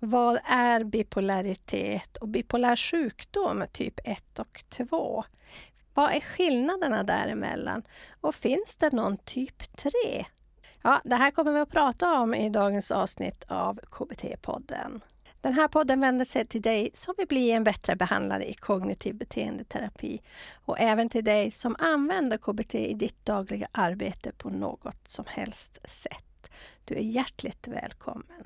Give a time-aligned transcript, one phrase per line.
[0.00, 5.24] Vad är bipolaritet och bipolär sjukdom typ 1 och 2?
[5.94, 7.82] Vad är skillnaderna däremellan?
[8.20, 9.90] Och finns det någon typ 3?
[10.82, 15.00] Ja, det här kommer vi att prata om i dagens avsnitt av KBT-podden.
[15.40, 19.14] Den här podden vänder sig till dig som vill bli en bättre behandlare i kognitiv
[19.14, 20.20] beteendeterapi
[20.64, 25.78] och även till dig som använder KBT i ditt dagliga arbete på något som helst
[25.84, 26.50] sätt.
[26.84, 28.44] Du är hjärtligt välkommen.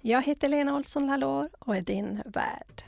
[0.00, 2.82] Jag heter Lena Olsson Lalor och är din värd.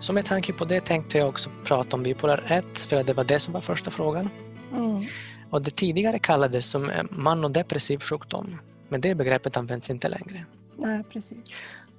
[0.00, 3.24] Så med tanke på det tänkte jag också prata om bipolär 1, för det var
[3.24, 4.28] det som var första frågan.
[4.72, 5.04] Mm.
[5.50, 10.44] Och det tidigare kallades som manodepressiv sjukdom, men det begreppet används inte längre.
[10.76, 11.52] Nej, precis.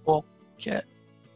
[0.06, 0.26] Och
[0.66, 0.82] eh,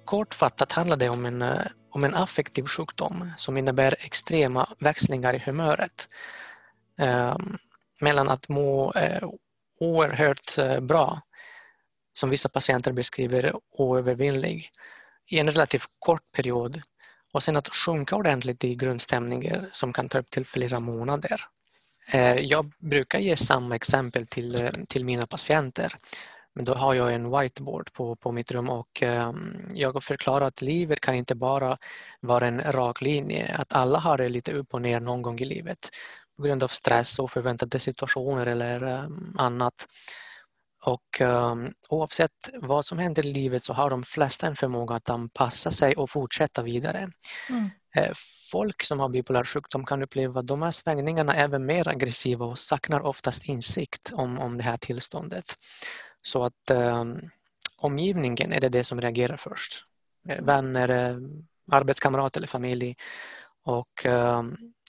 [0.06, 5.40] kortfattat handlar det om en, eh, om en affektiv sjukdom som innebär extrema växlingar i
[5.46, 6.08] humöret.
[7.00, 7.38] Eh,
[8.02, 9.30] mellan att må eh,
[9.80, 11.22] oerhört eh, bra,
[12.14, 14.70] som vissa patienter beskriver oövervinnlig,
[15.28, 16.82] i en relativt kort period
[17.34, 21.46] och sen att sjunka ordentligt i grundstämningar som kan ta upp till flera månader.
[22.12, 25.96] Eh, jag brukar ge samma exempel till, till mina patienter.
[26.56, 30.62] Men då har jag en whiteboard på, på mitt rum och ehm, jag förklarar att
[30.62, 31.76] livet kan inte bara
[32.20, 33.56] vara en rak linje.
[33.56, 35.90] Att alla har det lite upp och ner någon gång i livet
[36.38, 39.86] på grund av stress och förväntade situationer eller ehm, annat.
[40.84, 45.10] Och um, oavsett vad som händer i livet så har de flesta en förmåga att
[45.10, 47.10] anpassa sig och fortsätta vidare.
[47.50, 47.70] Mm.
[47.96, 48.12] Eh,
[48.52, 53.02] folk som har bipolär sjukdom kan uppleva de här svängningarna även mer aggressiva och saknar
[53.02, 55.56] oftast insikt om, om det här tillståndet.
[56.22, 57.06] Så att eh,
[57.78, 59.84] omgivningen är det, det som reagerar först.
[60.30, 61.18] Eh, vänner, eh,
[62.36, 62.96] eller familj.
[63.64, 64.44] Och eh,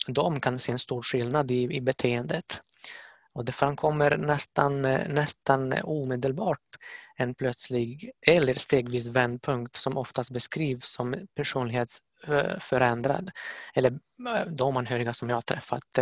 [0.07, 2.61] de kan se en stor skillnad i, i beteendet.
[3.35, 6.59] Och det framkommer nästan, eh, nästan omedelbart
[7.17, 13.31] en plötslig eller stegvis vändpunkt som oftast beskrivs som personlighetsförändrad.
[13.75, 15.99] Eller eh, de anhöriga som jag har träffat,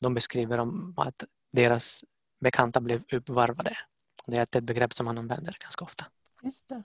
[0.00, 0.58] de beskriver
[0.96, 2.04] att deras
[2.40, 3.76] bekanta blev uppvarvade.
[4.26, 6.04] Det är ett begrepp som man använder ganska ofta.
[6.42, 6.82] Just det.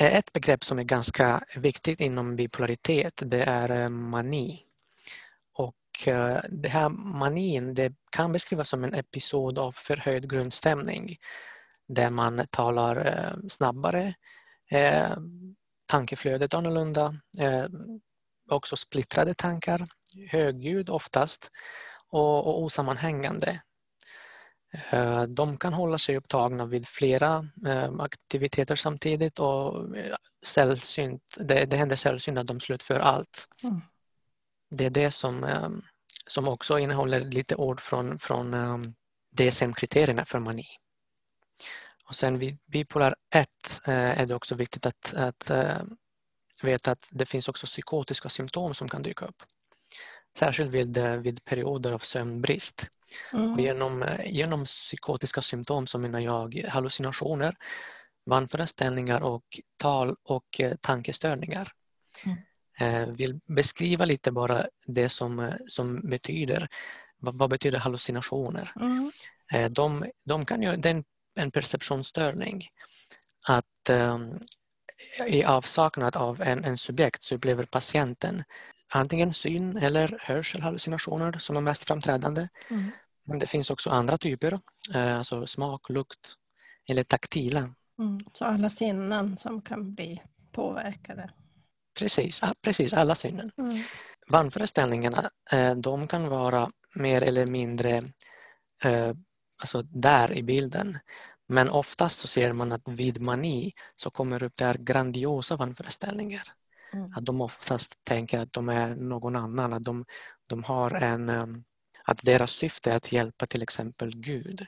[0.00, 4.68] Ett begrepp som är ganska viktigt inom bipolaritet det är eh, mani.
[6.06, 11.16] Eh, det här manin det kan beskrivas som en episod av förhöjd grundstämning
[11.88, 14.14] där man talar eh, snabbare,
[14.70, 15.16] eh,
[15.86, 17.14] tankeflödet annorlunda,
[18.50, 19.84] också splittrade tankar,
[20.30, 21.50] högljudd oftast
[22.08, 23.60] och, och osammanhängande.
[25.28, 27.46] De kan hålla sig upptagna vid flera
[27.98, 29.86] aktiviteter samtidigt och
[30.42, 33.48] sällsynt, det, det händer sällsynt att de slutför allt.
[33.62, 33.80] Mm
[34.70, 35.82] det är det som, ehm,
[36.26, 38.94] som också innehåller lite ord från, från ehm,
[39.30, 40.66] DSM-kriterierna för mani.
[42.04, 43.48] Och sen vid bipolär 1
[43.86, 45.82] eh, är det också viktigt att, att eh,
[46.62, 49.42] veta att det finns också psykotiska symptom som kan dyka upp.
[50.38, 52.90] Särskilt vid, eh, vid perioder av sömnbrist.
[53.32, 53.58] Mm.
[53.58, 57.54] Genom, genom psykotiska symptom så menar jag hallucinationer,
[58.26, 61.72] vanföreställningar och tal och tankestörningar.
[62.24, 62.38] Mm.
[62.78, 66.68] Eh, vill beskriva lite bara det som, eh, som betyder.
[67.18, 68.72] Vad, vad betyder hallucinationer?
[68.80, 69.10] Mm.
[69.52, 72.68] Eh, de, de kan ju, det är en perceptionsstörning.
[73.46, 74.38] Att um,
[75.26, 78.44] i avsaknad av en, en subjekt så upplever patienten
[78.92, 82.48] antingen syn eller hörselhallucinationer som är mest framträdande.
[82.70, 82.90] Mm.
[83.24, 84.54] Men det finns också andra typer,
[84.94, 86.34] alltså smak, lukt
[86.90, 87.68] eller taktila.
[87.98, 88.20] Mm.
[88.32, 90.22] Så alla sinnen som kan bli
[90.52, 91.30] påverkade?
[91.98, 93.50] Precis, precis alla sinnen.
[93.58, 93.82] Mm.
[94.30, 98.00] Vanföreställningarna eh, de kan vara mer eller mindre
[98.84, 99.12] eh,
[99.58, 100.98] alltså där i bilden.
[101.48, 106.52] Men oftast så ser man att vid mani så kommer upp där grandiosa vanföreställningar.
[106.92, 107.12] Mm.
[107.16, 110.04] Att de oftast tänker att de är någon annan, att de,
[110.46, 111.46] de har en eh,
[112.04, 114.66] att deras syfte är att hjälpa till exempel Gud.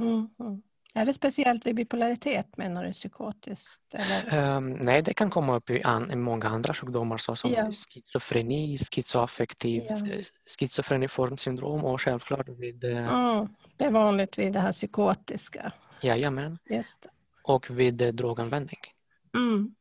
[0.00, 0.62] Mm, mm.
[0.94, 3.94] Är det speciellt vid bipolaritet menar du psykotiskt?
[4.32, 7.70] Um, nej, det kan komma upp i, an, i många andra sjukdomar såsom ja.
[7.70, 9.96] schizofreni, schizoaffektiv, ja.
[9.96, 10.22] Eh,
[10.58, 12.84] schizofreniform syndrom och självklart vid...
[12.84, 15.72] Mm, det är vanligt vid det här psykotiska.
[16.00, 16.58] Jajamän.
[16.70, 17.08] Just det.
[17.42, 18.80] Och vid eh, droganvändning.
[19.36, 19.74] Mm.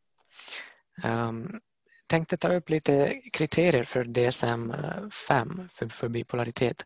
[1.04, 1.60] Um,
[2.08, 6.84] tänkte ta upp lite kriterier för DSM-5 för, för bipolaritet.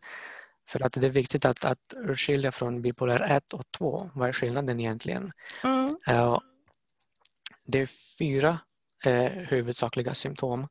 [0.68, 4.10] För att det är viktigt att, att skilja från bipolär 1 och 2.
[4.14, 5.32] Vad är skillnaden egentligen?
[5.64, 5.96] Mm.
[6.08, 6.38] Uh,
[7.66, 8.58] det är fyra
[9.06, 10.68] uh, huvudsakliga symptom.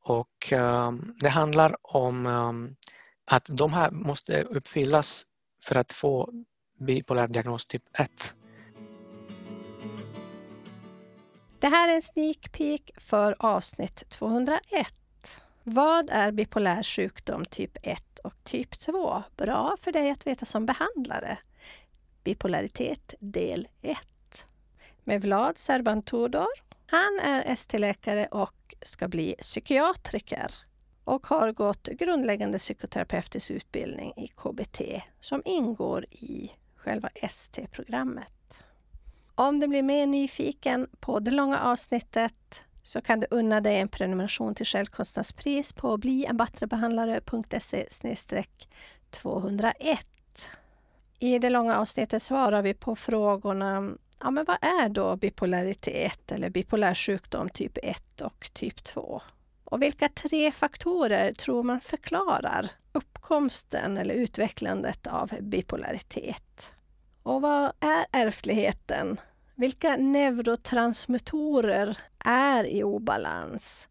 [0.00, 2.76] Och um, Det handlar om um,
[3.24, 5.24] att de här måste uppfyllas
[5.62, 6.32] för att få
[6.78, 8.34] bipolär diagnos typ 1.
[11.60, 14.60] Det här är en sneak peek för avsnitt 201.
[15.62, 19.22] Vad är bipolär sjukdom typ 1 och typ 2?
[19.36, 21.38] Bra för dig att veta som behandlare.
[22.24, 23.98] Bipolaritet del 1.
[25.04, 26.46] Med Vlad Serban Tudor.
[26.86, 30.54] Han är ST-läkare och ska bli psykiatriker
[31.04, 34.80] och har gått grundläggande psykoterapeutisk utbildning i KBT
[35.20, 38.65] som ingår i själva ST-programmet.
[39.38, 43.88] Om du blir mer nyfiken på det långa avsnittet så kan du unna dig en
[43.88, 47.86] prenumeration till självkostnadspris på blienbattrebehandlare.se
[49.10, 50.06] 201.
[51.18, 53.90] I det långa avsnittet svarar vi på frågorna
[54.20, 59.22] ja, men vad är då bipolaritet eller bipolär sjukdom typ 1 och typ 2?
[59.64, 66.75] Och vilka tre faktorer tror man förklarar uppkomsten eller utvecklandet av bipolaritet?
[67.26, 69.20] Och vad är ärftligheten?
[69.54, 73.88] Vilka neurotransmittorer är i obalans?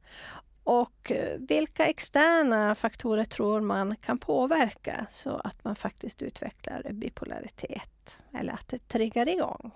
[0.63, 8.53] Och vilka externa faktorer tror man kan påverka så att man faktiskt utvecklar bipolaritet eller
[8.53, 9.71] att det triggar igång?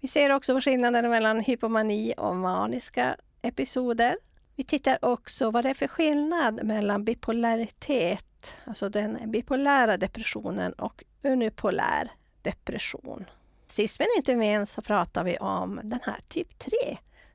[0.00, 4.16] Vi ser också skillnaden mellan hypomani och maniska episoder.
[4.56, 11.04] Vi tittar också vad det är för skillnad mellan bipolaritet, alltså den bipolära depressionen och
[11.22, 12.10] unipolär
[12.42, 13.24] depression.
[13.66, 16.70] Sist men inte minst så pratar vi om den här typ 3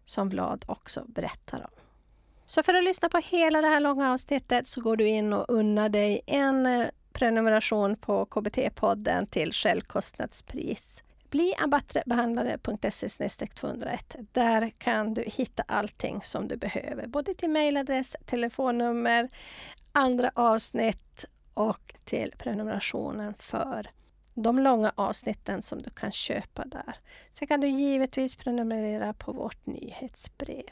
[0.06, 1.84] som Vlad också berättar om.
[2.46, 5.46] Så för att lyssna på hela det här långa avsnittet så går du in och
[5.50, 11.04] unnar dig en eh, prenumeration på KBT-podden till självkostnadspris.
[11.30, 14.16] Bli abattrebehandlare.se 201.
[14.32, 19.30] Där kan du hitta allting som du behöver, både till mejladress, telefonnummer,
[19.92, 23.88] andra avsnitt och till prenumerationen för
[24.44, 26.96] de långa avsnitten som du kan köpa där.
[27.32, 30.72] Sen kan du givetvis prenumerera på vårt nyhetsbrev.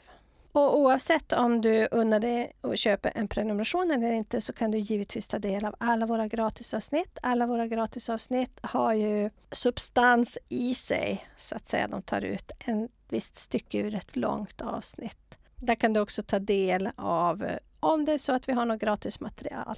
[0.52, 4.78] Och oavsett om du unnar dig att köpa en prenumeration eller inte så kan du
[4.78, 7.18] givetvis ta del av alla våra gratisavsnitt.
[7.22, 11.88] Alla våra gratisavsnitt har ju substans i sig, så att säga.
[11.88, 15.38] De tar ut en visst stycke ur ett långt avsnitt.
[15.56, 17.46] Där kan du också ta del av
[17.80, 19.78] om det är så att vi har något gratis material.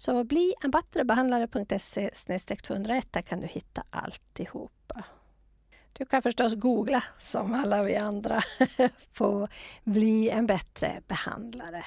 [0.00, 2.10] Så bli en battrebehandlare.se
[2.62, 5.04] 201, där kan du hitta alltihopa.
[5.92, 8.42] Du kan förstås googla som alla vi andra
[9.14, 9.48] på
[9.84, 11.84] Bli en bättre behandlare.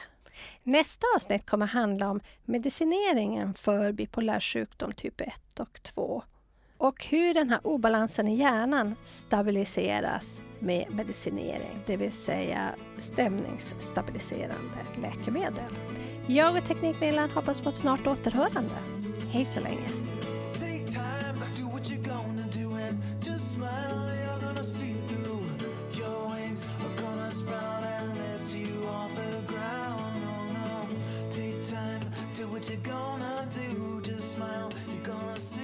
[0.64, 6.24] Nästa avsnitt kommer handla om medicineringen för bipolär sjukdom typ 1 och 2
[6.78, 15.74] och hur den här obalansen i hjärnan stabiliseras med medicinering, det vill säga stämningsstabiliserande läkemedel.
[16.28, 18.76] Jag och Teknikmedlaren hoppas på ett snart återhörande.
[19.32, 20.14] Hej så länge!
[32.54, 34.02] what you gonna do.
[34.10, 35.63] Just smile, you're gonna see